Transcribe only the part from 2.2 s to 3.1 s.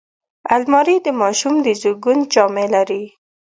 جامې لري